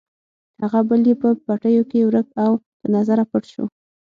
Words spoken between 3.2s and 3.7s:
پټ شو.